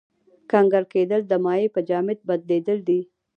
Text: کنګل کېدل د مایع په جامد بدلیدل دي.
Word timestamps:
کنګل 0.51 0.83
کېدل 0.93 1.21
د 1.27 1.33
مایع 1.45 1.67
په 1.75 1.79
جامد 1.89 2.19
بدلیدل 2.27 2.79
دي. 2.87 2.99